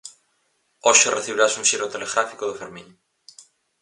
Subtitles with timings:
[0.87, 2.87] Hoxe recibirás un xiro telegráfico do Fermín.